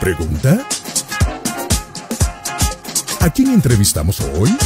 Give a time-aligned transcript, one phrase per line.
[0.00, 0.66] ¿Pregunta?
[3.20, 4.56] ¿A quién entrevistamos hoy?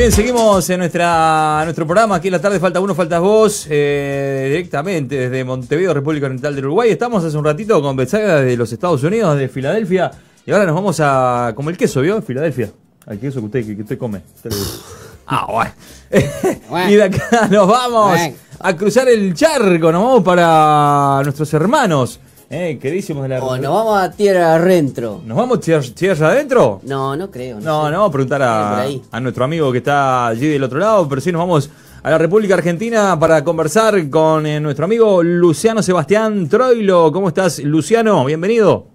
[0.00, 2.14] Bien, seguimos en nuestra, nuestro programa.
[2.16, 3.66] Aquí en la tarde falta uno, faltas vos.
[3.68, 6.90] eh, directamente desde Montevideo, República Oriental del Uruguay.
[6.90, 10.10] Estamos hace un ratito con Betsaga de los Estados Unidos, de Filadelfia.
[10.46, 11.52] Y ahora nos vamos a.
[11.54, 12.22] como el queso, ¿vio?
[12.22, 12.70] Filadelfia.
[13.06, 14.22] Al queso que usted, que, que usted come.
[15.26, 15.46] Ah,
[16.70, 16.90] bueno.
[16.90, 18.34] y de acá nos vamos Bueno.
[18.58, 19.92] a cruzar el charco.
[19.92, 23.42] Nos vamos para nuestros hermanos, eh, queridísimos de la.
[23.44, 25.20] O nos vamos a tierra adentro.
[25.24, 26.80] ¿Nos vamos tierra, tierra adentro?
[26.82, 27.60] No, no creo.
[27.60, 27.90] No, sé.
[27.92, 31.20] no, vamos a preguntar a, a nuestro amigo que está allí del otro lado, pero
[31.20, 31.70] sí nos vamos
[32.02, 37.12] a la República Argentina para conversar con eh, nuestro amigo Luciano Sebastián Troilo.
[37.12, 38.24] ¿Cómo estás, Luciano?
[38.24, 38.86] Bienvenido.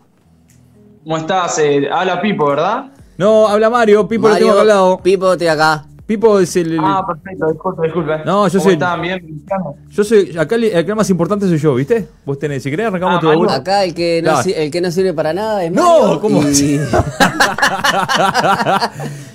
[1.03, 1.59] ¿Cómo estás?
[1.59, 2.91] Eh, habla Pipo, ¿verdad?
[3.17, 4.99] No, habla Mario, Pipo lo Mario, tengo acá al lado.
[5.01, 5.85] Pipo, estoy acá.
[6.07, 6.73] Pipo es el...
[6.73, 8.17] el- Ah, perfecto, disculpe, disculpe.
[8.25, 9.01] No, yo ¿Cómo soy- están?
[9.01, 9.43] ¿Bien?
[9.89, 12.07] Yo soy, acá el, acá el más importante soy yo, ¿viste?
[12.25, 13.55] Vos tenés, si querés arrancamos Ah, todo vuelta.
[13.55, 16.43] Acá el que, no, si- el que no sirve para nada es No, Mario, ¿cómo
[16.43, 16.45] y...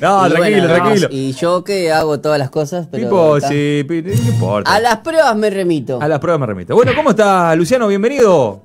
[0.01, 1.09] no, y tranquilo, bueno, tranquilo.
[1.11, 3.05] Y yo que hago todas las cosas, pero...
[3.09, 3.49] Pipo, está.
[3.49, 4.73] sí, pi- no importa.
[4.73, 5.99] A las pruebas me remito.
[6.01, 6.75] A las pruebas me remito.
[6.77, 7.89] Bueno, ¿cómo estás, Luciano?
[7.89, 8.61] Bienvenido.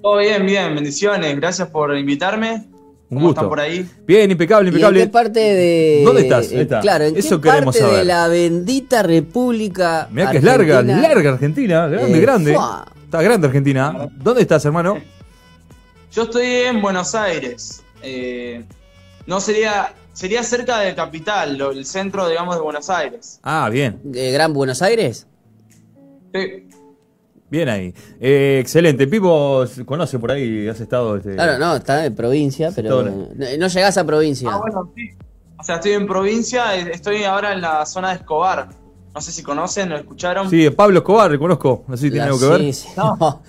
[0.00, 1.36] Todo bien, bien, bendiciones.
[1.36, 2.64] Gracias por invitarme.
[3.10, 3.40] Un ¿Cómo gusto.
[3.40, 3.88] están por ahí?
[4.06, 5.00] Bien, impecable, ¿Y en impecable.
[5.00, 6.02] qué parte de...
[6.04, 6.50] ¿Dónde estás?
[6.50, 6.80] Ahí eh, está.
[6.80, 7.98] Claro, ¿en Eso qué queremos parte saber.
[8.00, 12.56] de la bendita República Mirá que es larga, larga Argentina, grande, Eh, grande.
[13.04, 14.10] Está grande Argentina.
[14.16, 14.98] ¿Dónde estás, hermano?
[16.12, 17.82] Yo estoy en Buenos Aires.
[18.02, 18.62] Eh,
[19.26, 19.92] no sería.
[20.12, 23.38] Sería cerca de Capital, el centro, digamos, de Buenos Aires.
[23.44, 25.28] Ah, bien, ¿Gran Buenos Aires?
[26.34, 26.66] Sí.
[27.50, 27.94] Bien ahí.
[28.20, 29.06] Eh, excelente.
[29.06, 31.16] Pipo conoce por ahí, has estado.
[31.16, 34.48] Este, Claro, no, está en provincia, pero no, no llegás a provincia.
[34.52, 35.10] Ah, bueno, sí.
[35.60, 38.68] O sea, estoy en provincia, eh, estoy ahora en la zona de Escobar.
[39.14, 40.48] No sé si conocen o escucharon.
[40.48, 41.84] Sí, Pablo Escobar, reconozco.
[41.88, 42.60] No sé si tiene La- algo que ver.
[42.60, 43.42] sí, sí, no.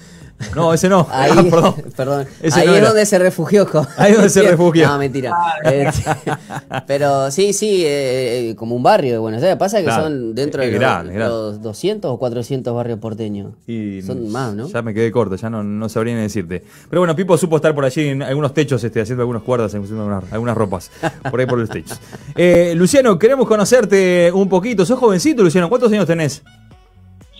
[0.55, 1.05] No, ese no.
[1.11, 1.75] Ahí, Ah, perdón.
[1.95, 2.27] perdón.
[2.41, 2.87] Ese Ahí no es era.
[2.87, 3.67] donde se refugió.
[3.97, 4.87] Ahí es donde se refugia.
[4.87, 5.35] No, mentira.
[5.63, 6.03] Este,
[6.87, 9.57] pero sí, sí, eh, como un barrio de Buenos Aires.
[9.57, 10.03] Pasa que Claro.
[10.03, 13.53] son dentro de los, los 200 o 400 barrios porteños.
[13.67, 14.67] Y Son más, ¿no?
[14.69, 16.63] Ya me quedé corto, ya no, no sabría ni decirte.
[16.89, 20.01] Pero bueno, Pipo supo estar por allí en algunos techos, este, haciendo algunas cuerdas, haciendo
[20.03, 20.91] algunas, algunas ropas,
[21.29, 21.99] por ahí por los techos.
[22.35, 24.85] Eh, Luciano, queremos conocerte un poquito.
[24.85, 25.67] ¿Sos jovencito, Luciano?
[25.69, 26.41] ¿Cuántos años tenés?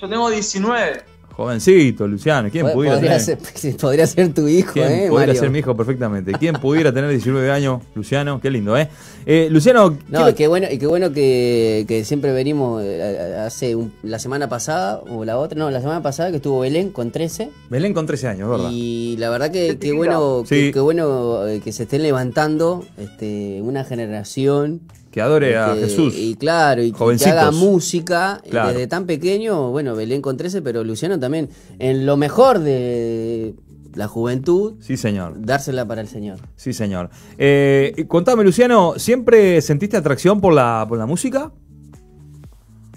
[0.01, 1.01] Yo tengo 19.
[1.39, 2.49] Jovencito, Luciano.
[2.51, 3.39] ¿Quién Pod- pudiera podría, tener?
[3.47, 5.35] ser, podría ser tu hijo, ¿Quién ¿eh, Mario?
[5.35, 6.33] ser mi hijo perfectamente?
[6.33, 8.41] ¿Quién pudiera tener 19 años, Luciano?
[8.41, 8.89] Qué lindo, ¿eh?
[9.25, 13.75] Eh, Luciano, No, quiero- qué bueno, y qué bueno que, que siempre venimos eh, hace
[13.75, 17.11] un- la semana pasada o la otra, no, la semana pasada que estuvo Belén con
[17.11, 18.69] 13 Belén con 13 años, ¿verdad?
[18.73, 20.55] y la verdad que Qué bueno, Sí.
[20.55, 24.81] que, qué bueno eh, que se estén levantando este, una generación
[25.11, 26.13] Que adore a que- Jesús.
[26.15, 28.69] y claro, y que- haga música eh, Claro.
[28.69, 31.49] desde tan pequeño, bueno, Belén con 13, pero Luciano también,
[31.79, 33.55] en lo mejor de
[33.95, 35.33] la juventud, Sí, señor.
[35.39, 36.37] dársela para el Señor.
[36.55, 37.09] Sí, señor.
[37.39, 41.51] Eh, y contame, Luciano, ¿siempre sentiste atracción por la, por la música?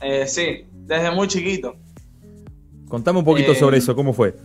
[0.02, 1.76] Eh, sí, desde muy chiquito.
[2.88, 4.36] Contame un poquito Eh, sobre eso, ¿cómo fue?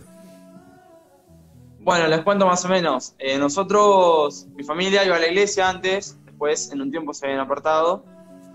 [1.80, 3.14] Bueno, les cuento más o menos.
[3.18, 7.40] Eh, nosotros, mi familia iba a la iglesia antes, después en un tiempo se habían
[7.40, 8.04] apartado,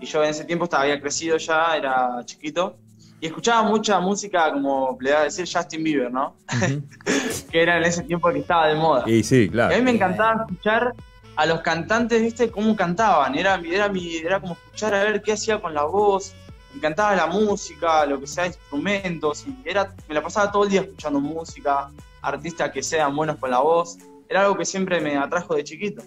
[0.00, 2.76] y yo en ese tiempo estaba, había crecido ya, era chiquito,
[3.20, 6.34] y escuchaba mucha música, como le da a decir Justin Bieber, ¿no?
[7.50, 9.04] que era en ese tiempo que estaba de moda.
[9.06, 9.76] Y sí, Y a claro.
[9.76, 10.94] mí me encantaba escuchar
[11.36, 12.50] a los cantantes, ¿viste?
[12.50, 13.34] Cómo cantaban.
[13.34, 16.34] Era, era, mi, era como escuchar a ver qué hacía con la voz.
[16.72, 19.46] Me encantaba la música, lo que sea, instrumentos.
[19.46, 21.90] Y era, me la pasaba todo el día escuchando música,
[22.22, 23.98] artistas que sean buenos con la voz.
[24.28, 26.02] Era algo que siempre me atrajo de chiquito.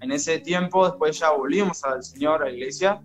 [0.00, 3.00] En ese tiempo, después ya volvimos al Señor, a la iglesia.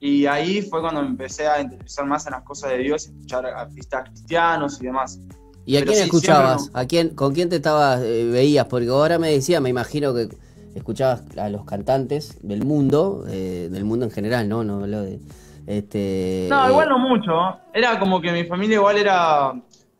[0.00, 3.46] Y ahí fue cuando me empecé a interesar más en las cosas de Dios, escuchar
[3.46, 5.18] artistas cristianos y demás.
[5.64, 6.70] ¿Y a Pero quién sí, escuchabas?
[6.74, 8.66] ¿A quién, ¿Con quién te estabas, eh, veías?
[8.66, 10.28] Porque ahora me decía, me imagino que
[10.74, 14.62] escuchabas a los cantantes del mundo, eh, del mundo en general, ¿no?
[14.62, 15.18] No hablo de.
[15.66, 17.32] Este, No, eh, igual no mucho.
[17.74, 19.54] Era como que mi familia igual era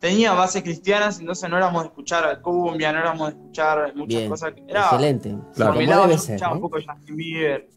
[0.09, 4.29] tenía bases cristianas, entonces no éramos de escuchar cumbia, no éramos de escuchar muchas Bien,
[4.29, 4.53] cosas.
[4.53, 5.35] que- Era, excelente.
[5.55, 5.73] Claro.
[5.73, 7.67] Como lado, debe un poco Justin Bieber.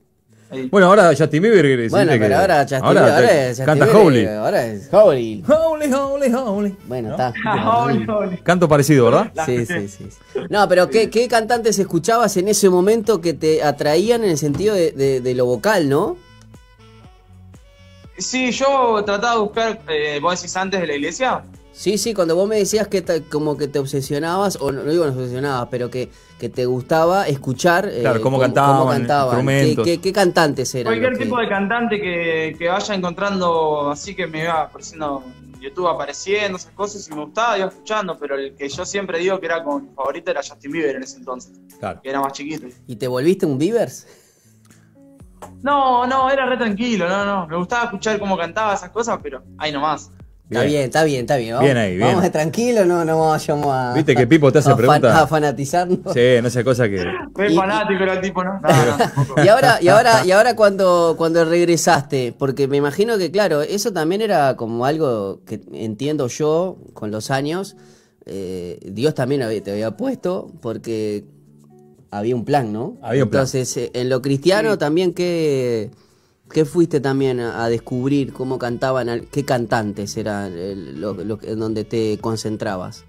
[0.52, 0.68] Ahí.
[0.68, 1.88] Bueno, ahora Justin Bieber.
[1.90, 4.26] Bueno, pero que- ahora Justin ahora Bieber, te- ahora es Canta Bieber, Holy.
[4.26, 5.44] Ahora es Holy.
[5.46, 6.76] Holy, holy, holy.
[6.86, 7.14] Bueno, ¿No?
[7.14, 7.32] está.
[7.84, 8.36] Holy, holy.
[8.38, 9.32] Canto parecido, ¿verdad?
[9.46, 10.40] Sí, sí, sí, sí.
[10.50, 14.74] No, pero ¿qué, ¿qué cantantes escuchabas en ese momento que te atraían en el sentido
[14.74, 16.16] de, de- de lo vocal, no?
[18.18, 21.42] Sí, yo trataba de buscar, eh, vos decís antes de la iglesia.
[21.80, 24.90] Sí, sí, cuando vos me decías que te- como que te obsesionabas, o no, no
[24.90, 29.28] digo no obsesionabas, pero que, que te gustaba escuchar eh, Claro, cómo cantaban, cantaban.
[29.28, 29.84] instrumentos.
[29.86, 30.92] ¿Qué, qué, qué cantantes eran?
[30.92, 35.24] Cualquier que- tipo de cantante que, que vaya encontrando, así que me iba apareciendo
[35.54, 39.18] en YouTube apareciendo, esas cosas, y me gustaba, iba escuchando, pero el que yo siempre
[39.18, 42.02] digo que era como mi favorito era Justin Bieber en ese entonces, Claro.
[42.02, 42.66] que era más chiquito.
[42.88, 44.06] ¿Y te volviste un Beavers?
[45.62, 47.46] No, no, era re tranquilo, no, no.
[47.46, 50.10] Me gustaba escuchar cómo cantaba esas cosas, pero ahí nomás.
[50.50, 51.52] Está bien, está bien, está bien.
[51.55, 52.08] Vamos, Bien ahí, bien.
[52.08, 53.93] Vamos de tranquilo, no, no vayamos a.
[53.94, 55.17] Viste que Pipo te hace a fan- preguntas.
[55.17, 56.12] A fanatizarnos.
[56.12, 57.05] Sí, no sea cosa que.
[57.35, 58.55] Fue fanático era el tipo, ¿no?
[58.61, 59.43] No, no, tampoco.
[59.44, 63.93] Y ahora, y ahora, y ahora cuando, cuando regresaste, porque me imagino que, claro, eso
[63.93, 67.76] también era como algo que entiendo yo con los años.
[68.26, 71.25] eh, Dios también te había puesto, porque
[72.11, 72.97] había un plan, ¿no?
[73.02, 73.43] Había un plan.
[73.43, 75.91] Entonces, eh, en lo cristiano también, ¿qué,
[76.52, 78.32] qué fuiste también a, a descubrir?
[78.32, 79.08] ¿Cómo cantaban?
[79.08, 83.05] al- ¿Qué cantantes eran el- lo, lo que- en donde te concentrabas?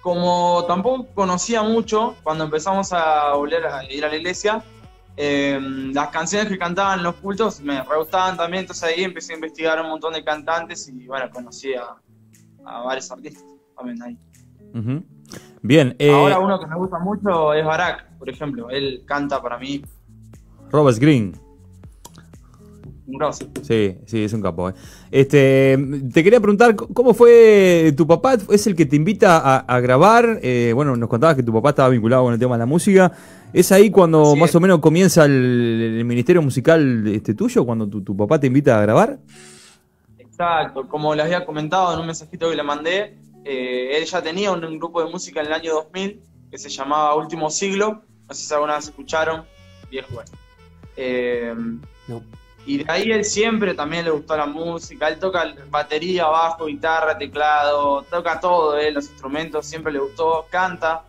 [0.00, 4.62] Como tampoco conocía mucho, cuando empezamos a volver a ir a la iglesia,
[5.16, 9.32] eh, las canciones que cantaban en los cultos me re gustaban también, entonces ahí empecé
[9.32, 11.96] a investigar un montón de cantantes y bueno, conocí a,
[12.66, 13.44] a varios artistas
[13.76, 14.18] también ahí.
[15.62, 19.56] Bien, eh, Ahora uno que me gusta mucho es Barak, por ejemplo, él canta para
[19.58, 19.82] mí
[20.70, 21.40] Robert Green.
[23.06, 23.46] Un grosso.
[23.62, 24.70] Sí, sí, es un capo.
[24.70, 24.74] eh.
[25.10, 25.78] Este,
[26.12, 28.36] te quería preguntar, ¿cómo fue tu papá?
[28.50, 30.40] ¿Es el que te invita a, a grabar?
[30.42, 33.12] Eh, bueno, nos contabas que tu papá estaba vinculado con el tema de la música.
[33.52, 34.56] ¿Es ahí cuando Así más es.
[34.56, 37.64] o menos comienza el, el ministerio musical este tuyo?
[37.64, 39.18] Cuando tu, tu papá te invita a grabar?
[40.18, 44.50] Exacto, como les había comentado en un mensajito que le mandé, eh, él ya tenía
[44.50, 46.20] un, un grupo de música en el año 2000
[46.50, 49.44] que se llamaba Último Siglo, no sé si alguna vez escucharon,
[49.90, 50.08] viejo.
[50.14, 50.30] bueno.
[50.96, 51.54] Eh,
[52.08, 52.22] No.
[52.66, 57.18] Y de ahí él siempre también le gustó la música, él toca batería, bajo, guitarra,
[57.18, 61.04] teclado, toca todo, él, los instrumentos, siempre le gustó, canta.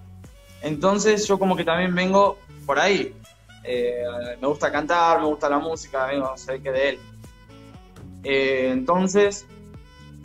[0.61, 3.15] Entonces yo como que también vengo por ahí.
[3.63, 4.03] Eh,
[4.41, 6.99] me gusta cantar, me gusta la música, vengo, sé que de él.
[8.23, 9.45] Eh, entonces,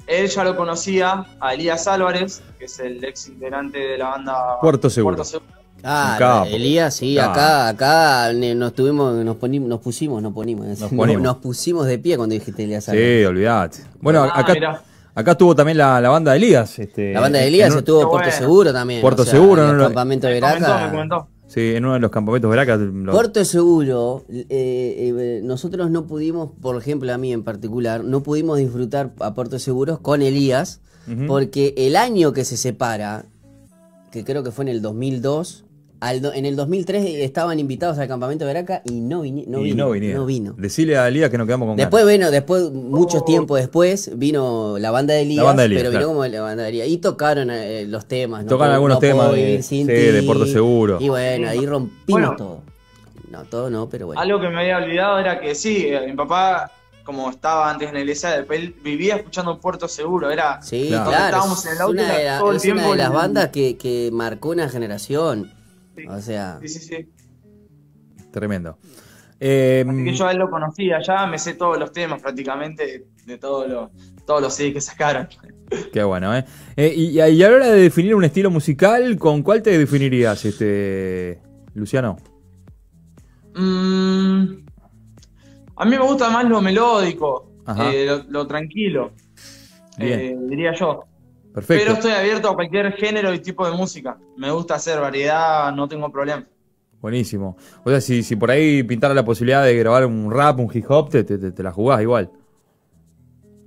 [0.07, 4.61] él ya lo conocía a Elías Álvarez, que es el ex integrante de la banda
[4.61, 5.17] Puerto Seguro.
[5.17, 5.60] Puerto Seguro.
[5.83, 6.45] Ah.
[6.49, 7.31] Elías, sí, Capo.
[7.33, 11.23] acá, acá nos tuvimos, nos ponimos, nos pusimos, nos ponimos, nos, ponimos.
[11.23, 13.79] nos pusimos de pie cuando dijiste Elías Sí, olvidate.
[14.01, 14.83] Bueno, Ah, acá, mirá.
[15.15, 16.79] acá estuvo también la, la banda de Elías.
[16.79, 18.33] Este, La banda de Elías estuvo Puerto bueno.
[18.33, 19.01] Seguro también.
[19.01, 20.91] Puerto o sea, Seguro, en no el lo- campamento de Veraca.
[20.91, 21.29] comentó.
[21.47, 22.79] Sí, en uno de los campamentos Veracas.
[22.79, 28.23] lo- Puerto Seguro, eh, eh, nosotros no pudimos, por ejemplo a mí en particular, no
[28.23, 30.81] pudimos disfrutar a Puerto Seguros con Elías,
[31.27, 33.25] porque el año que se separa,
[34.13, 35.65] que creo que fue en el 2002,
[36.01, 39.61] al do- en el 2003 estaban invitados al campamento de Veraca y no, vini- no
[39.61, 39.85] y vino.
[39.87, 40.21] no vinieron.
[40.21, 40.55] no vino.
[40.57, 42.19] Decirle a Elías que nos quedamos con Después, ganas.
[42.19, 45.91] bueno, después, mucho tiempo después, vino la banda de Elías, La banda de Elías, pero
[45.91, 46.07] claro.
[46.07, 46.89] vino como la banda de Elías.
[46.89, 48.49] Y tocaron eh, los temas, ¿no?
[48.49, 50.97] Tocaron algunos no puedo temas de- sí, de Puerto Seguro.
[51.01, 52.37] Y bueno, ahí rompimos Bueno.
[52.37, 52.63] todo.
[53.31, 54.21] No, todo no, pero bueno.
[54.21, 56.71] Algo que me había olvidado era que sí, eh, mi papá,
[57.05, 60.61] como estaba antes en la iglesia, él vivía escuchando Puerto Seguro, era...
[60.63, 61.11] Sí, Claro.
[61.11, 61.25] claro.
[61.27, 63.07] Estábamos en el es auto una de, era la- todo el es una de las
[63.09, 65.53] el- bandas que, que marcó una generación.
[66.01, 66.07] Sí.
[66.09, 67.09] O sea, Sí, sí, sí.
[68.31, 68.79] Tremendo.
[69.43, 72.85] Eh, Así que yo a él lo conocía ya, me sé todos los temas prácticamente
[72.87, 73.91] de, de todos los
[74.27, 75.29] todos los CDs que sacaron.
[75.93, 76.45] Qué bueno, ¿eh?
[76.77, 80.45] Eh, y, y a la hora de definir un estilo musical, ¿con cuál te definirías,
[80.45, 81.41] este
[81.75, 82.17] Luciano?
[83.55, 84.45] Mm,
[85.77, 89.13] a mí me gusta más lo melódico, eh, lo, lo tranquilo,
[89.99, 91.05] eh, diría yo.
[91.53, 91.83] Perfecto.
[91.85, 94.17] Pero estoy abierto a cualquier género y tipo de música.
[94.37, 96.47] Me gusta hacer variedad, no tengo problema.
[97.01, 97.57] Buenísimo.
[97.85, 100.85] O sea, si, si por ahí pintara la posibilidad de grabar un rap, un hip
[100.89, 102.31] hop, te, te- te- te la jugás igual.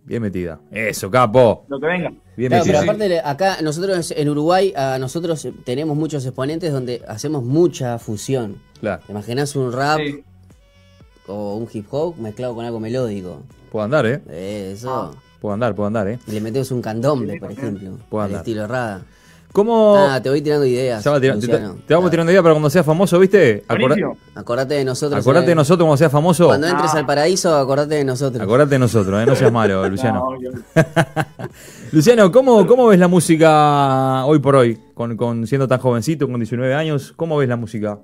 [0.06, 0.60] Bien metida.
[0.72, 1.66] Eso, capo.
[1.70, 2.14] Lo que venga.
[2.36, 2.92] Bien Claro, pero metida.
[2.94, 8.62] aparte acá nosotros en Uruguay, a nosotros tenemos muchos exponentes donde hacemos mucha fusión.
[8.80, 9.02] Claro.
[9.06, 10.24] ¿Te imaginas un rap Sí.
[11.28, 13.44] o un hip hop mezclado con algo melódico?
[13.72, 14.22] Puedo andar, ¿eh?
[14.30, 14.94] Eh, Eso.
[14.94, 15.12] Ah.
[15.44, 16.20] Puedo andar, puedo andar, ¿eh?
[16.26, 17.98] Y le metemos un candombe, por ejemplo.
[18.10, 18.40] Puedo andar.
[18.40, 19.02] estilo Rada.
[19.52, 19.98] ¿Cómo...?
[19.98, 21.04] Ah, te voy tirando ideas.
[21.04, 23.62] Ya va tirando- te, vamos tirando ideas para cuando seas famoso, ¿viste?
[23.68, 25.20] Acordate de nosotros.
[25.20, 25.50] acordate eh.
[25.50, 26.46] de nosotros cuando seas famoso.
[26.46, 27.00] Cuando entres Ah.
[27.00, 28.42] al paraíso, acordate de nosotros.
[28.42, 29.26] Acordate de nosotros, ¿eh?
[29.26, 30.30] No seas malo, Luciano.
[30.42, 30.84] No.
[31.92, 34.80] Luciano, ¿cómo, ¿cómo ves la música hoy por hoy?
[34.94, 38.00] Con, con siendo tan jovencito, con 19 años, ¿cómo ves la música?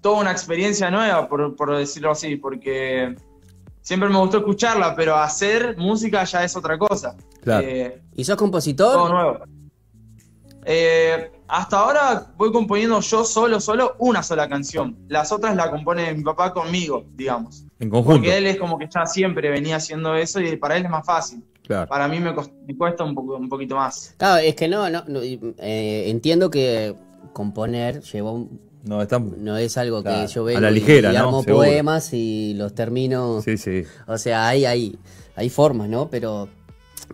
[0.00, 3.16] Toda una experiencia nueva, por, por decirlo así, porque
[3.82, 7.16] siempre me gustó escucharla, pero hacer música ya es otra cosa.
[7.42, 7.66] Claro.
[7.66, 9.10] Eh, ¿Y sos todo compositor?
[9.10, 9.38] nuevo.
[10.64, 14.96] Eh, hasta ahora voy componiendo yo solo, solo una sola canción.
[15.08, 17.64] Las otras la compone mi papá conmigo, digamos.
[17.78, 18.18] En conjunto.
[18.18, 21.04] Porque él es como que ya siempre venía haciendo eso y para él es más
[21.06, 21.42] fácil.
[21.66, 21.88] Claro.
[21.88, 22.34] Para mí me,
[22.76, 24.14] cuesta un, poco, un poquito más.
[24.18, 26.94] Claro, es que no, no, no, eh, entiendo que
[27.32, 28.69] componer llevó un-
[29.38, 31.20] No, es algo que yo a vengo la ligera, y, ¿no?
[31.20, 33.42] armo poemas y los termino.
[33.42, 33.84] Sí, sí.
[34.06, 34.98] O sea, hay, hay,
[35.36, 36.08] hay formas, ¿no?
[36.08, 36.48] Pero,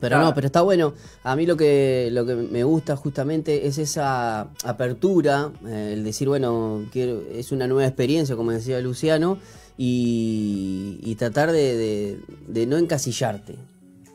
[0.00, 0.24] pero Claro.
[0.26, 0.94] no, pero está bueno.
[1.24, 6.28] A mí lo que, lo que me gusta justamente es esa apertura, eh, el decir,
[6.28, 9.38] bueno, quiero, es una nueva experiencia, como decía Luciano,
[9.78, 13.56] y, y tratar de, de- de no encasillarte.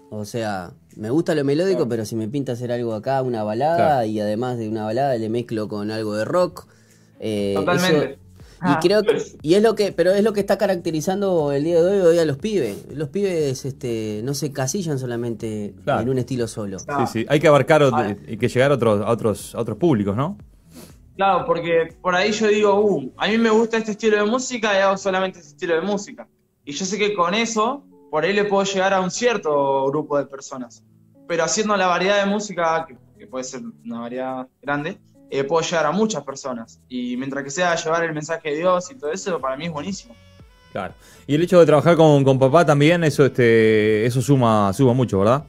[0.10, 4.05] O sea, me gusta lo melódico, pero si me pinta hacer algo acá, una balada,
[4.05, 6.67] y además de una balada le mezclo con algo de rock.
[7.22, 7.98] Eh, Totalmente.
[8.06, 8.16] eso-
[8.63, 8.80] y Ah.
[8.80, 12.01] creo que, y es lo que, pero es lo que está caracterizando el día de
[12.01, 12.78] hoy, hoy a los pibes.
[12.94, 16.01] Los pibes este, no se casillan solamente Claro.
[16.01, 16.78] en un estilo solo.
[16.78, 17.25] Sí, sí.
[17.30, 17.82] Hay que abarcar
[18.28, 20.38] y que llegar a otros, a otros, a otros públicos, ¿no?
[21.16, 24.74] Claro, porque por ahí yo digo, uh, a mí me gusta este estilo de música
[24.74, 26.28] y hago solamente este estilo de música.
[26.63, 30.18] Y yo sé que con eso, por ahí le puedo llegar a un cierto grupo
[30.20, 30.84] de personas.
[31.28, 35.00] Pero haciendo la variedad de música, que, que puede ser una variedad grande,
[35.32, 36.80] eh, puedo llegar a muchas personas.
[36.90, 39.72] Y mientras que sea llevar el mensaje de Dios y todo eso, para mí es
[39.72, 40.14] buenísimo.
[40.72, 40.94] Claro.
[41.26, 45.20] Y el hecho de trabajar con, con papá también, eso, este, eso suma, suma mucho,
[45.20, 45.44] ¿verdad?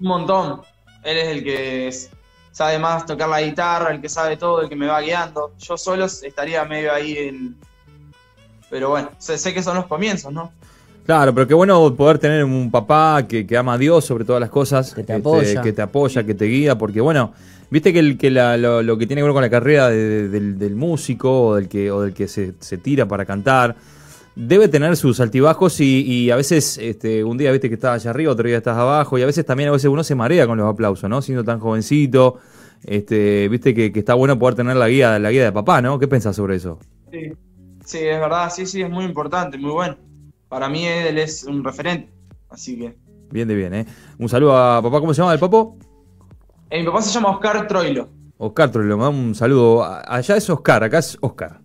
[0.00, 0.62] Un montón.
[1.02, 2.10] Él es el que es-
[2.50, 5.52] sabe más tocar la guitarra, el que sabe todo, el que me va guiando.
[5.58, 7.56] Yo solo estaría medio ahí en...
[8.70, 10.52] Pero bueno, sé, sé que son los comienzos, ¿no?
[11.06, 14.40] Claro, pero qué bueno poder tener un papá que, que ama a Dios sobre todas
[14.40, 15.62] las cosas, Que te este, apoya.
[15.62, 17.34] que te apoya, que te guía, porque bueno,
[17.74, 19.96] viste que, el, que la- lo, lo que tiene que ver con la carrera de-
[19.96, 23.76] de- del, del músico o del que, o del que se, se tira para cantar,
[24.36, 28.10] debe tener sus altibajos y, y a veces este, un día viste que estás allá
[28.10, 30.56] arriba, otro día estás abajo y a veces también a veces uno se marea con
[30.58, 31.20] los aplausos, ¿no?
[31.22, 32.38] Siendo tan jovencito,
[32.84, 35.98] este, viste que, que está bueno poder tener la guía, la guía de papá, ¿no?
[35.98, 36.78] ¿Qué pensás sobre eso?
[37.12, 37.32] Sí.
[37.84, 39.96] sí, es verdad, sí, sí, es muy importante, muy bueno.
[40.48, 42.12] Para mí él es un referente,
[42.50, 42.94] así que...
[43.30, 43.86] Bien de bien, ¿eh?
[44.18, 45.76] Un saludo a papá, ¿cómo se llama el papo?
[46.74, 48.08] Eh, mi papá se llama Oscar Troilo.
[48.36, 49.84] Oscar Troilo, me da un saludo.
[49.84, 51.60] Allá es Oscar, acá es Oscar.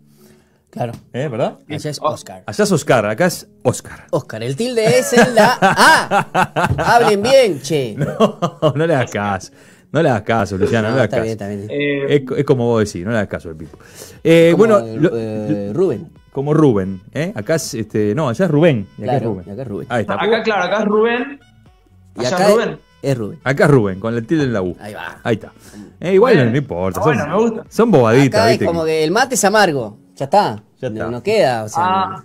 [0.70, 0.92] Claro.
[1.14, 1.28] ¿Eh?
[1.28, 1.58] ¿Verdad?
[1.68, 2.00] Allá es.
[2.00, 2.44] Oscar.
[2.46, 4.06] Allá es Oscar, acá es Oscar.
[4.12, 6.96] Oscar, el tilde es en la A.
[6.96, 7.96] Hablen bien, che.
[7.98, 8.38] No,
[8.76, 9.52] no le hagas caso.
[9.92, 11.24] No le hagas caso, Luciano, no, le hagas está caso.
[11.24, 11.68] bien, está bien.
[11.72, 13.80] Eh, Es, es como vos decís, no le hagas caso al Pipo.
[14.24, 16.12] Eh, Como, bueno, lo- eh, Rubén.
[16.32, 17.34] como Rubén, ¿eh?
[17.36, 18.88] Acá es, este, no, allá es Rubén.
[19.00, 19.46] Y acá es Rubén.
[19.48, 19.88] y acá es Rubén.
[19.90, 20.14] Ahí está.
[20.14, 21.40] acá, claro, acá es Rubén.
[22.16, 22.80] Y Allá acá es Rubén.
[23.02, 23.40] Es Rubén.
[23.44, 24.76] Acá es Rubén, con el tilde en la U.
[24.80, 25.20] Ahí va.
[25.24, 25.52] Ahí está.
[26.00, 27.02] Eh, igual Bueno, no importa.
[27.02, 27.66] Son, bueno, me gusta.
[27.70, 28.66] son bobaditas, Acá es ¿viste?
[28.66, 29.98] como que el mate es amargo.
[30.16, 30.64] Ya está.
[30.82, 31.12] Ya No- está.
[31.12, 31.64] No, queda.
[31.64, 32.24] O sea, Ah,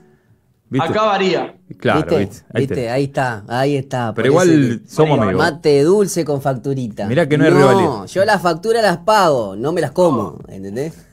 [0.71, 0.89] ¿Viste?
[0.89, 1.55] acá varía.
[1.79, 2.19] Claro, ¿viste?
[2.19, 2.45] ¿viste?
[2.53, 2.75] Ahí ¿Viste?
[2.75, 2.91] tenés.
[2.93, 4.13] Ahí está, ahí está.
[4.15, 5.43] Pero igual somos amigos.
[5.43, 7.07] Mate dulce con facturita.
[7.07, 7.83] Mirá que no hay rivalidad.
[7.85, 10.95] No, yo las facturas las pago, no me las como, ¿entendés?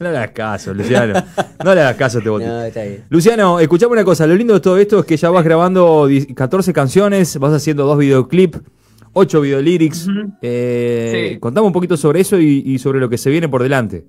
[0.00, 1.14] No le hagas caso, Luciano.
[1.64, 2.48] No le hagas caso a este botín.
[2.48, 3.04] No, está bien.
[3.10, 4.26] Luciano, escuchame una cosa.
[4.26, 7.86] Lo lindo de todo esto es que ya vas grabando 10 14 canciones, vas haciendo
[7.86, 8.58] dos videoclips,
[9.12, 10.06] 8 videolyrics.
[10.08, 10.32] Ujú.
[10.42, 11.38] Eh, Sí.
[11.40, 14.04] Contame un poquito sobre eso y, y sobre lo que se viene por delante.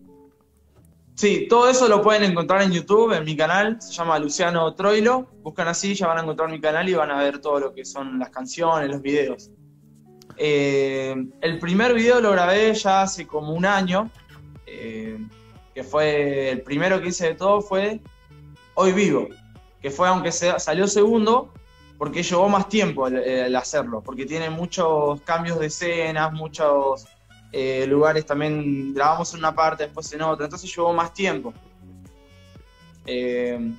[1.15, 5.27] Sí, todo eso lo pueden encontrar en YouTube, en mi canal, se llama Luciano Troilo.
[5.43, 7.83] Buscan así, ya van a encontrar mi canal y van a ver todo lo que
[7.83, 9.51] son las canciones, los videos.
[10.37, 14.09] Eh, el primer video lo grabé ya hace como un año,
[14.65, 15.17] eh,
[15.75, 17.99] que fue el primero que hice de todo fue
[18.75, 19.27] Hoy Vivo,
[19.81, 21.51] que fue aunque sea, salió segundo,
[21.99, 27.05] porque llevó más tiempo el, el hacerlo, porque tiene muchos cambios de escenas, muchos
[27.51, 31.53] eh, lugares también grabamos en una parte, después en otra, entonces llevó más tiempo.
[33.05, 33.73] Eh,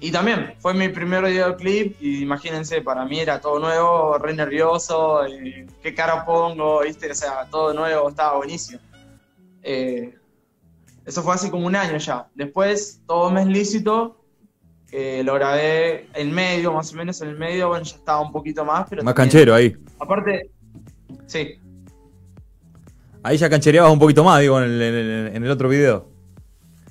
[0.00, 5.24] y también fue mi primer videoclip y imagínense, para mí era todo nuevo, re nervioso,
[5.24, 7.08] eh, qué cara pongo, ¿viste?
[7.12, 8.80] O sea, todo nuevo, estaba buenísimo.
[9.62, 10.18] Eh,
[11.04, 12.28] eso fue hace como un año ya.
[12.34, 14.21] Después, todo mes lícito,
[14.92, 18.30] que lo grabé en medio, más o menos en el medio, bueno, ya estaba un
[18.30, 19.74] poquito más, pero Más también- canchero ahí.
[19.98, 20.50] Aparte,
[21.26, 21.58] sí,
[23.24, 26.06] Ahí ya canchereabas un poquito más, digo, en el, en el- en el otro video.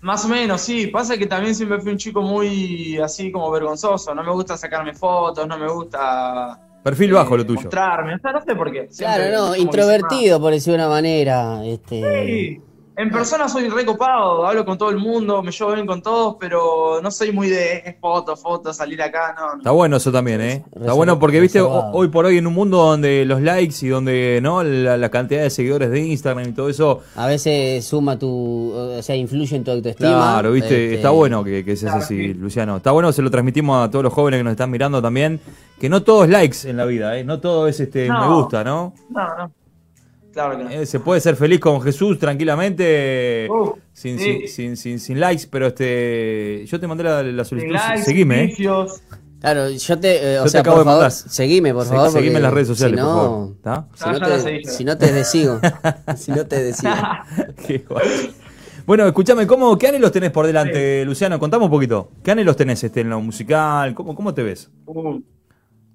[0.01, 0.87] Más o menos, sí.
[0.87, 4.15] Pasa que también siempre fui un chico muy así como vergonzoso.
[4.15, 7.59] No me gusta sacarme fotos, no me gusta Perfil bajo lo tuyo.
[7.61, 8.15] mostrarme.
[8.15, 8.87] O sea, no sé por qué.
[8.89, 11.63] Siempre Claro, no, introvertido por decir una manera.
[11.65, 12.61] Este, Sí.
[12.97, 16.99] En persona soy recopado, hablo con todo el mundo, me llevo bien con todos, pero
[17.01, 19.53] no soy muy de fotos, fotos, salir acá, no.
[19.53, 19.57] no.
[19.59, 20.63] Está bueno eso también, ¿eh?
[20.75, 21.91] Está bueno porque, viste, reservado.
[21.93, 24.61] hoy por hoy en un mundo donde los likes y donde, ¿no?
[24.61, 26.99] La, la cantidad de seguidores de Instagram y todo eso.
[27.15, 30.09] A veces suma tu, o sea, influye en tu autoestima.
[30.09, 32.33] Claro, viste, Este, está bueno que, que seas Claro, así, sí.
[32.33, 32.77] Luciano.
[32.77, 35.39] Está bueno, se lo transmitimos a todos los jóvenes que nos están mirando también,
[35.79, 37.23] que no todo es likes en la vida, ¿eh?
[37.23, 38.19] No todo es este No.
[38.29, 38.93] me gusta, ¿no?
[39.09, 39.51] No, no.
[40.33, 40.69] Claro que no.
[40.69, 44.47] Eh, se puede ser feliz con Jesús tranquilamente, Uh, sin, sí.
[44.47, 47.73] sin, sin, sin- sin likes, pero este yo te mandé la, la Sin solicitud.
[47.73, 48.47] likes, Seguime, ¿eh?
[48.47, 49.01] vicios.
[49.41, 51.11] Claro, yo te, eh, o te sea, acabo por de favor, mandar.
[51.11, 52.11] seguime, por Se- favor.
[52.11, 53.87] seguime en las redes sociales, si por no, favor, ¿está?
[53.95, 55.59] Si no, te, seguí, si no te desigo.
[56.15, 56.93] si no te desigo.
[57.67, 58.35] Qué guay.
[58.85, 61.39] bueno, escúchame, ¿cómo, ¿qué anhelos tenés por delante, Luciano?
[61.39, 62.11] Contame un poquito.
[62.23, 63.93] ¿Qué anhelos tenés este, en lo musical?
[63.95, 64.69] ¿Cómo, cómo te ves?
[64.85, 65.19] Uh,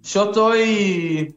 [0.03, 1.37] yo estoy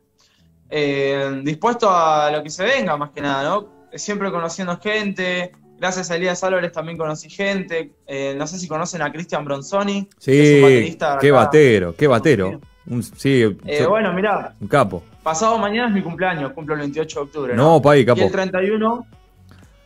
[0.69, 3.67] eh, dispuesto a lo que se venga, más que nada, ¿no?
[3.93, 5.51] Siempre conociendo gente.
[5.79, 7.91] Gracias a Elías Álvarez también conocí gente.
[8.05, 10.07] Eh, no sé si conocen a Cristian Bronzoni.
[10.23, 11.37] que es un Sí, baterista qué acá.
[11.37, 12.61] batero, qué batero.
[12.85, 15.03] Un, sí, Eh, yo- bueno, mirá, un capo.
[15.23, 17.55] pasado mañana es mi cumpleaños, cumplo el 28 de octubre.
[17.55, 17.81] No, ¿no?
[17.81, 18.21] pa' ahí, Y capo.
[18.21, 19.05] el 31,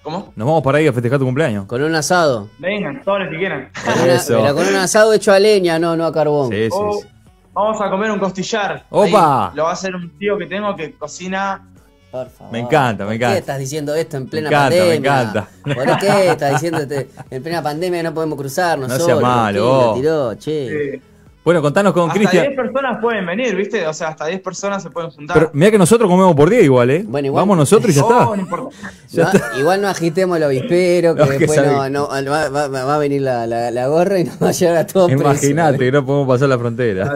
[0.02, 0.34] ¿cómo?
[0.36, 1.66] Nos vamos para ahí a festejar tu cumpleaños.
[1.66, 2.50] Con un asado.
[2.60, 3.70] Vengan, todos los que quieran.
[3.86, 4.42] Con una- Eso.
[4.42, 6.50] pero con un asado hecho a leña, no, no a carbón.
[6.50, 7.08] Sí, sí, O sí.
[7.54, 8.86] Vamos a comer un costillar.
[8.90, 9.50] ¡Opa!
[9.50, 11.68] Ahí lo va a hacer un tío que tengo que cocina.
[12.12, 12.52] Por favor.
[12.54, 13.34] Me encanta, me ¿Por encanta.
[13.34, 14.98] qué estás diciendo esto en plena encanta, me pandemia?
[15.22, 15.48] encanta.
[15.64, 18.88] ¿Por qué estás diciendo este- en plena pandemia no podemos cruzarnos?
[18.88, 19.22] No seas solos?
[19.24, 19.96] malo, ¿Quién la vos.
[20.00, 20.34] tiró?
[20.36, 21.02] Che.
[21.44, 22.56] Bueno, contanos con hasta 10 Cristian.
[22.56, 23.86] personas pueden venir, ¿viste?
[23.86, 25.34] O sea, hasta 10 personas se pueden juntar.
[25.38, 27.04] Pero mira que nosotros comemos por día igual, ¿eh?
[27.06, 28.26] Bueno, igual- Vamos nosotros y ya Oh, está.
[28.38, 28.76] no importa.
[29.10, 29.60] Ya No, está.
[29.60, 33.22] igual no agitemos el avispero, que No, que después no, va, va- va a venir
[33.24, 35.12] la, la- la gorra y nos va a llevar a todos.
[35.12, 37.14] Imagínate que no podemos pasar la frontera.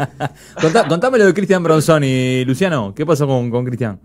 [0.60, 2.94] Contá- contame lo de Cristian Bronzoni, Luciano.
[2.94, 4.00] ¿Qué pasó con, con Cristian?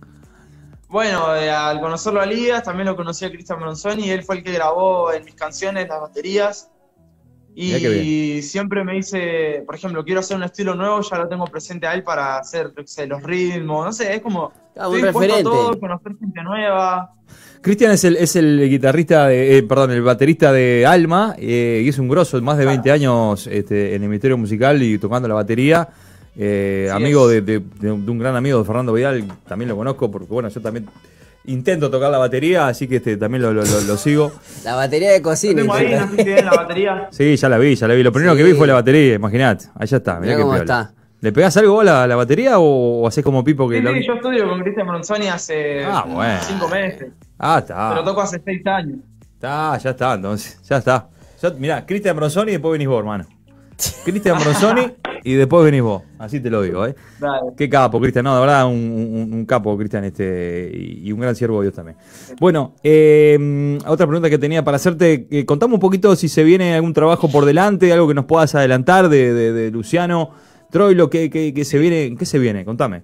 [0.89, 4.35] Bueno, eh, al conocerlo a Elías, también lo conocí a Cristian Bronzoni y él fue
[4.35, 6.69] el que grabó en mis canciones las baterías.
[7.53, 11.85] Y siempre me dice, por ejemplo, quiero hacer un estilo nuevo, ya lo tengo presente
[11.85, 15.43] a él para hacer qué sé, los ritmos, no sé, es como Ah, un referente.
[15.43, 17.13] todo, conocer gente nueva.
[17.61, 21.89] Cristian es el, es el guitarrista, de, eh, perdón, el baterista de Alma eh, y
[21.89, 25.35] es un grosso, más de 20 años este, en el ministerio musical y tocando la
[25.35, 25.87] batería.
[26.37, 27.57] Eh, amigo de
[27.91, 30.87] un gran amigo de Fernando Vidal, también lo conozco porque bueno, yo también
[31.45, 34.31] intento tocar la batería, así que este, también lo, lo- lo- lo sigo.
[34.63, 35.61] La batería de cocina.
[35.61, 37.07] tengo ahí, no sé si ven la batería.
[37.11, 38.03] Sí, ya la vi, ya la vi.
[38.03, 38.37] Lo primero Sí.
[38.39, 39.65] que vi fue la batería, imagínate.
[39.75, 40.93] Allá está, mirá Mirá qué cómo está.
[41.21, 43.81] ¿Le pegás algo vos a la, la batería o, o haces como Pipo que Sí,
[43.83, 46.39] lo- sí, yo estudio con Cristian Bronzoni hace Ah, bueno.
[46.41, 47.89] 5 meses, Ah, está.
[47.91, 48.97] pero toco hace 6 años.
[49.33, 51.09] Está, ya está, entonces, ya está.
[51.41, 53.25] Ya- mirá, Cristian Bronzoni y después venís vos, hermano.
[54.05, 56.03] Cristian Bronzoni y después venís vos.
[56.19, 56.95] Así te lo digo, ¿eh?
[57.19, 57.51] Dale.
[57.57, 58.23] Qué capo, Cristian.
[58.25, 61.75] No, de verdad, un, un- un capo, Cristian, este, y, un gran siervo de Dios
[61.75, 61.97] también.
[62.39, 65.27] Bueno, eh, otra pregunta que tenía para hacerte.
[65.31, 68.53] eh, contame un poquito si se viene algún trabajo por delante, algo que nos puedas
[68.55, 70.31] adelantar de, de- de Luciano
[70.71, 72.63] Troilo, que, que se viene, ¿qué se viene?
[72.65, 73.03] Contame.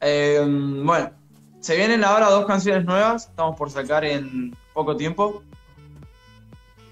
[0.00, 0.40] Eh,
[0.84, 1.10] bueno,
[1.60, 5.42] se vienen ahora dos canciones nuevas, estamos por sacar en poco tiempo.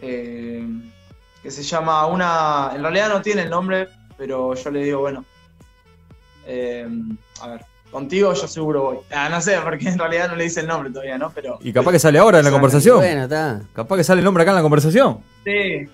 [0.01, 0.65] Eh,
[1.43, 2.73] que se llama una.
[2.75, 5.25] En realidad no tiene el nombre, pero yo le digo, bueno.
[6.47, 6.87] eh,
[7.41, 8.99] a ver, contigo yo seguro voy.
[9.15, 11.31] Ah, no sé, porque en realidad no le dice el nombre todavía, ¿no?
[11.35, 11.59] Pero.
[11.63, 12.97] Y capaz que sale ahora en la conversación.
[12.99, 13.63] Bueno, está.
[13.75, 15.21] Capaz que sale el nombre acá en la conversación.
[15.45, 15.87] Sí,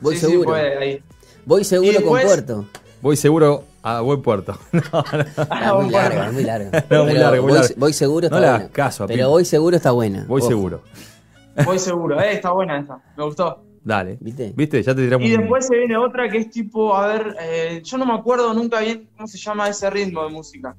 [0.00, 0.50] Voy sí, sí, seguro.
[0.50, 1.02] puede, ahí.
[1.44, 2.66] Voy seguro después- con Puerto.
[3.02, 4.58] Voy seguro a buen puerto.
[4.72, 5.24] No, no.
[5.48, 6.84] Ah, muy larga, es muy larga.
[6.90, 7.74] No, muy larga, muy voy, larga.
[7.78, 8.72] voy seguro No está hagas buena.
[8.74, 10.24] caso a Pero voy seguro está buena.
[10.28, 10.48] Voy Ojo.
[10.50, 10.82] seguro.
[11.64, 13.62] Voy seguro, eh, está buena esa, me gustó.
[13.82, 14.18] Dale.
[14.20, 14.52] ¿Viste?
[14.54, 14.82] ¿Viste?
[14.82, 17.80] Ya te tiramos Y un- después se viene otra que es tipo, a ver, eh,
[17.84, 20.76] yo no me acuerdo nunca bien cómo se llama ese ritmo de música.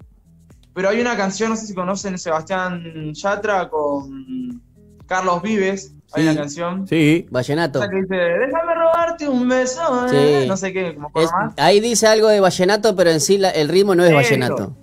[0.73, 4.61] Pero hay una canción, no sé si conocen Sebastián Yatra con
[5.07, 5.93] Carlos Vives.
[6.13, 6.29] Hay Sí.
[6.29, 6.87] una canción.
[6.87, 7.25] Sí.
[7.31, 7.79] Vallenato.
[7.81, 10.07] Que dice, déjame robarte un beso.
[10.11, 10.47] eh", Sí.
[10.47, 13.67] No sé qué, como Es- ahí dice algo de vallenato, pero en sí la- el
[13.69, 14.17] ritmo no es Eso.
[14.17, 14.75] vallenato.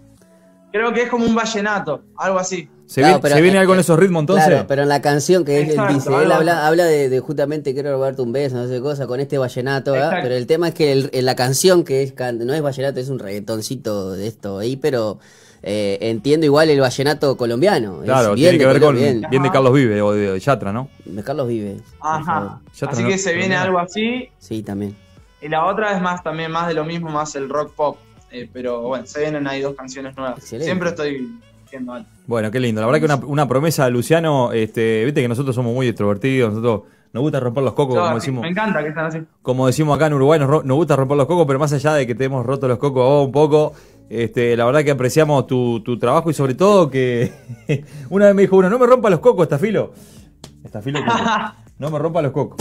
[0.70, 2.68] Creo que es como un vallenato, algo así.
[2.86, 4.46] ¿Se, Claro, viene, pero- ¿se viene eh, algo en esos ritmos entonces?
[4.48, 7.74] Claro, pero en la canción que él Exacto, dice, él habla, habla de, de justamente
[7.74, 10.18] quiero robarte un beso, no sé qué cosa, con este vallenato, ¿verdad?
[10.22, 12.14] Pero el tema es que el- en la canción que es
[12.46, 15.18] no es vallenato, es un reggaetoncito de esto ahí, pero
[15.62, 18.00] eh, entiendo igual el vallenato colombiano.
[18.04, 19.42] Claro, bien tiene que ver con bien, bien.
[19.42, 20.88] de Carlos Vive o de Yatra, ¿no?
[21.04, 21.82] de Carlos favor.
[22.00, 22.60] Ajá.
[22.74, 23.60] Yatra Así no- que se viene no.
[23.62, 24.28] algo así.
[24.38, 24.96] Sí, también.
[25.42, 27.96] Y la otra es más también más de lo mismo, más el rock pop.
[28.30, 30.38] Eh, pero bueno, se vienen ahí dos canciones nuevas.
[30.38, 30.64] Excelente.
[30.66, 32.08] Siempre estoy haciendo algo.
[32.26, 32.80] Bueno, qué lindo.
[32.80, 36.82] La verdad que una, una promesa, Luciano, este, viste que nosotros somos muy extrovertidos, nosotros
[37.12, 39.20] nos gusta romper los cocos, como decimos, Me encanta que están así.
[39.40, 42.06] como decimos acá en Uruguay, nos, nos gusta romper los cocos, pero más allá de
[42.06, 43.72] que te hemos roto los cocos un poco,
[44.10, 47.32] este, la verdad que apreciamos tu, tu trabajo y sobre todo que
[48.10, 49.92] una vez me dijo uno, no me rompa los cocos, Estafilo.
[50.64, 51.00] Estafilo,
[51.78, 52.58] no me rompa los cocos.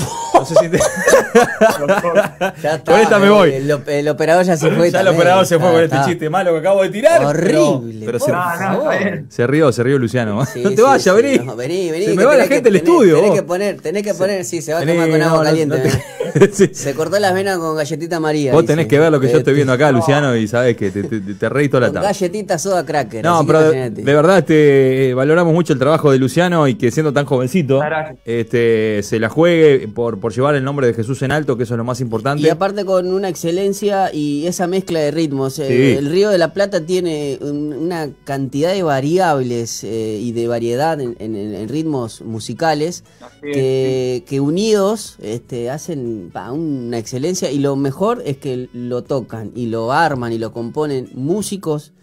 [0.48, 0.80] Sé si te-
[2.64, 3.54] Ya está, Con esta me el- voy.
[3.54, 4.90] El, el operador ya se fue.
[4.92, 7.24] ya el operador se fue con este chiste malo que acabo de tirar.
[7.26, 8.06] Horrible.
[8.06, 8.90] Pero, pero se, por No,
[9.30, 10.46] se rió, se rió Luciano.
[10.46, 11.46] Sí, no te sí, vayas, sí, vení.
[11.46, 12.06] no, vení, vení.
[12.06, 13.16] Se me va la gente del estudio.
[13.18, 15.92] Tenés que poner, tenés que poner, sí, se va a tomar con agua caliente.
[16.74, 18.52] Se cortó las venas con galletita María.
[18.54, 18.74] Vos dice.
[18.74, 20.00] tenés que ver lo que yo estoy viendo acá, no.
[20.00, 22.08] Luciano, y sabés que te, te, te reí toda la tarde.
[22.08, 23.24] galletita soda cracker.
[23.24, 27.14] No, pero de, verdad este, eh, valoramos mucho el trabajo de Luciano y que siendo
[27.14, 28.18] tan jovencito Gracias.
[28.26, 31.74] este, se la juegue por, por llevar el nombre de Jesús en alto, que eso
[31.74, 32.42] es lo más importante.
[32.44, 35.60] Y aparte con una excelencia y esa mezcla de ritmos.
[35.60, 35.98] Eh, Sí.
[35.98, 41.00] El Río de la Plata tiene un- una cantidad de variables eh, y de variedad
[41.00, 43.04] en, en- en ritmos musicales
[43.42, 46.17] es, que, que unidos este, hacen
[46.52, 51.10] una excelencia y lo mejor es que lo tocan y lo arman y lo componen
[51.14, 51.94] músicos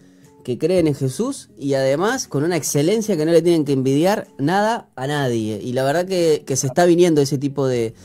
[0.43, 4.27] que creen en Jesús y además con una excelencia que no le tienen que envidiar
[4.37, 5.59] nada a nadie.
[5.61, 7.95] Y la verdad que, se está viniendo ese tipo de,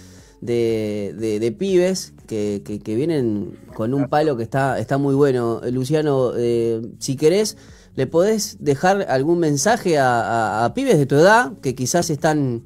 [0.41, 5.61] de, de- pibes que, que- vienen con un palo que está, está muy bueno.
[5.71, 7.59] Luciano, eh, si querés,
[7.95, 12.63] le podés dejar algún mensaje a- a pibes de tu edad que quizás están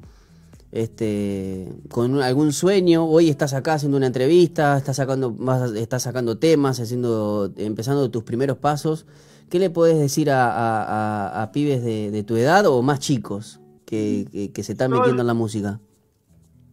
[0.75, 3.05] este, con un- algún sueño.
[3.05, 8.23] Hoy estás acá haciendo una entrevista, estás sacando, vas estás sacando temas, haciendo, empezando tus
[8.23, 9.05] primeros pasos.
[9.49, 10.83] ¿Qué le puedes decir a, a-
[11.29, 14.91] a- a pibes de, de tu edad o más chicos que, que- que se están
[14.91, 15.79] metiendo en la música?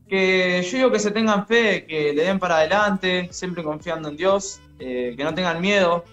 [0.09, 4.17] Que yo digo que se tengan fe, que le den para adelante, siempre confiando en
[4.17, 6.05] Dios, eh, que no tengan miedo,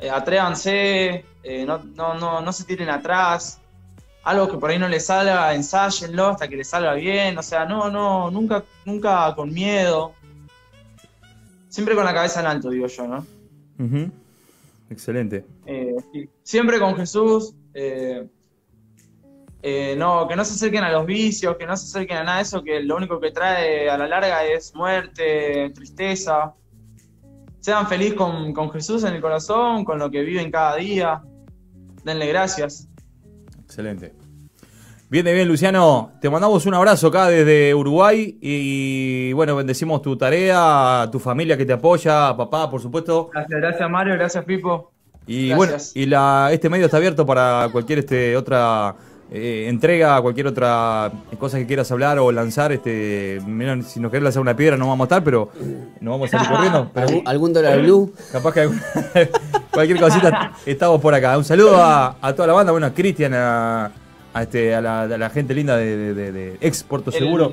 [0.00, 3.59] eh, atrévanse, eh, no, no, no, no se tiren atrás,
[4.24, 7.64] algo que por ahí no les salga, ensáyenlo hasta que les salga bien, o sea,
[7.64, 10.12] no, no, nunca, nunca con miedo,
[11.68, 13.26] siempre con la cabeza en alto, digo yo, ¿no?
[14.90, 15.44] Excelente.
[15.66, 15.94] Eh,
[16.42, 17.54] siempre con Jesús.
[17.74, 18.26] eh,
[19.62, 22.36] eh, no, que no se acerquen a los vicios, que no se acerquen a nada
[22.38, 26.54] de eso, que lo único que trae a la larga es muerte, tristeza.
[27.60, 31.22] Sean felices con, con Jesús en el corazón, con lo que viven cada día.
[32.04, 32.88] Denle gracias.
[33.70, 34.12] Excelente.
[35.08, 36.10] Bien, bien, Luciano.
[36.20, 41.64] Te mandamos un abrazo acá desde Uruguay y bueno, bendecimos tu tarea, tu familia que
[41.64, 43.30] te apoya, papá, por supuesto.
[43.32, 44.90] Gracias, gracias Mario, gracias Pipo.
[45.24, 45.92] Y Gracias.
[45.94, 48.96] bueno, y la, este medio está abierto para cualquier este, otra
[49.32, 52.72] eh, entrega, cualquier otra cosa que quieras hablar o lanzar.
[52.72, 55.50] Este, mira, si nos querés lanzar una piedra no vamos a estar, pero
[56.00, 56.90] no vamos a salir corriendo.
[56.92, 58.12] Pero ¿Algún, algún dólar blue?
[58.32, 58.80] capaz que algún-
[59.72, 61.36] cualquier cosita estamos por acá.
[61.38, 63.92] Un saludo a, a toda la banda, bueno, a Cristian, a,
[64.34, 67.18] a este, a, la, a la gente linda de, de, de- de ex Puerto El-
[67.18, 67.52] Seguro.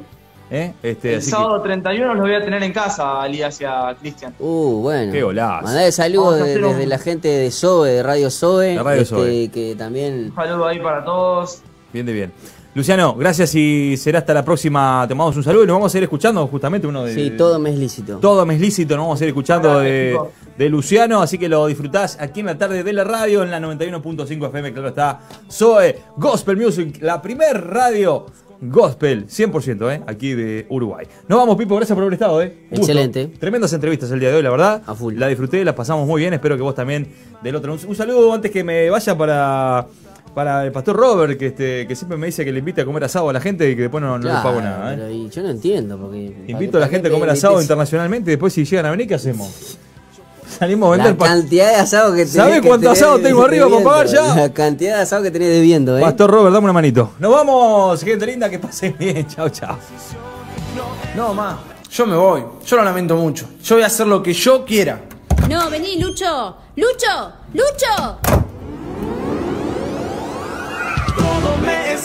[0.50, 0.74] ¿eh?
[0.82, 3.66] Este, El así que- sábado 31 los voy a tener en casa, a Elías y
[3.66, 4.34] a Cristian.
[4.40, 5.12] Uh, bueno.
[5.12, 5.64] Qué golazo.
[5.66, 8.78] Mandale saludos un- desde la gente de SOE, de Radio SOE.
[8.82, 9.50] Radio este, SOE.
[9.54, 10.28] Que también.
[10.30, 11.62] Un saludo ahí para todos.
[11.98, 12.32] Bien de bien.
[12.76, 15.04] Luciano, gracias y será hasta la próxima.
[15.08, 17.16] Te mandamos un saludo y nos vamos a ir escuchando justamente uno de.
[17.16, 18.20] Sí, todo me es lícito.
[18.20, 22.20] Todo me es lícito, nos vamos a ir escuchando de, Luciano, así que lo disfrutás
[22.22, 25.22] aquí en la tarde de la radio, en la 91.5 FM, claro está.
[25.52, 28.28] Zoe Gospel Music, la primer radio
[28.62, 30.04] gospel, 100%, ¿eh?
[30.06, 31.08] aquí de Uruguay.
[31.28, 32.68] Nos vamos, Pipo, gracias por haber estado, ¿eh?
[32.70, 32.76] Gusto.
[32.76, 33.26] Excelente.
[33.40, 34.84] Tremendas entrevistas el día de hoy, la verdad.
[34.86, 35.16] A full.
[35.16, 37.08] La disfruté, la pasamos muy bien, espero que vos también
[37.42, 37.74] del otro.
[37.74, 39.88] Un, un saludo antes que me vaya para...
[40.38, 43.04] Para el pastor Robert, que este, que siempre me dice que le invita a comer
[43.06, 44.94] asado a la gente y que después no, no le Claro, pago nada.
[44.94, 44.96] ¿eh?
[44.96, 45.98] pero y yo no entiendo.
[45.98, 49.08] porque Invito a la gente a comer asado internacionalmente y después si llegan a venir,
[49.08, 49.50] ¿qué hacemos?
[50.60, 52.34] Salimos a La vender pa- cantidad de asado que tenés.
[52.34, 54.36] ¿Sabés que cuánto tenés asado tengo arriba para pagar ya?
[54.36, 56.02] La cantidad de asado que tenés debiendo, ¿eh?
[56.02, 57.14] Pastor Robert, dame una manito.
[57.18, 59.26] Nos vamos, gente linda, que pasen bien.
[59.28, 59.76] Chao, chao.
[61.16, 61.58] No, ma,
[61.92, 62.44] yo me voy.
[62.64, 63.48] Yo lo lamento mucho.
[63.64, 65.02] Yo voy a hacer lo que yo quiera.
[65.50, 66.56] No, vení, Lucho.
[66.76, 68.47] Lucho, Lucho.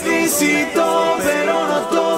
[0.05, 2.12] Lícito, pero no todo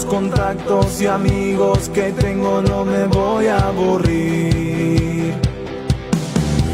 [0.00, 5.34] tantos contactos y amigos que tengo no me voy a aburrir.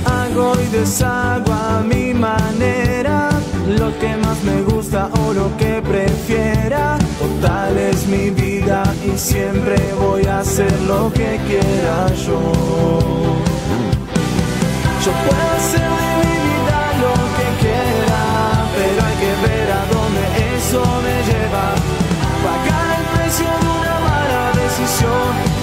[0.05, 3.31] Hago y deshago a mi manera
[3.79, 6.99] lo que más me gusta o lo que prefiera.
[7.19, 12.41] Total es mi vida y siempre voy a hacer lo que quiera yo.
[15.05, 15.96] Yo puedo hacer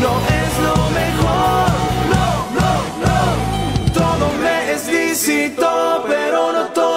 [0.04, 1.70] no es lo mejor.
[2.14, 2.28] No,
[2.60, 2.72] no,
[3.04, 3.94] no.
[3.94, 6.93] Todo me es lícito, pero no todo.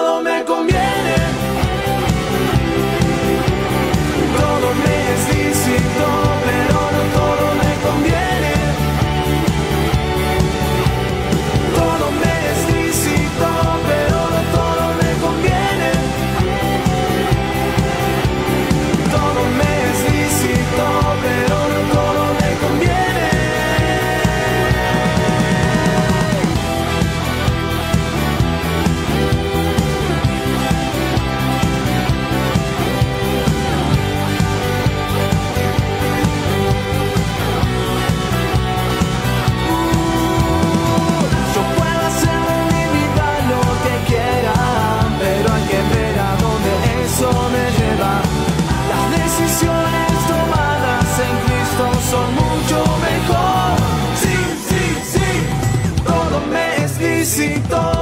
[57.38, 57.95] éxito.